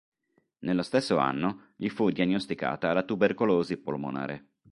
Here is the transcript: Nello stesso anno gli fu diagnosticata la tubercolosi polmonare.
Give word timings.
Nello 0.61 0.81
stesso 0.81 1.19
anno 1.19 1.73
gli 1.75 1.87
fu 1.89 2.09
diagnosticata 2.09 2.91
la 2.91 3.03
tubercolosi 3.03 3.77
polmonare. 3.77 4.47